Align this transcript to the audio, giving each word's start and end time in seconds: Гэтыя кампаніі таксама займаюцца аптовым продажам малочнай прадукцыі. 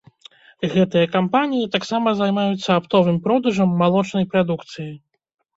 Гэтыя 0.75 1.07
кампаніі 1.15 1.67
таксама 1.75 2.13
займаюцца 2.21 2.69
аптовым 2.79 3.21
продажам 3.29 3.79
малочнай 3.83 4.25
прадукцыі. 4.33 4.91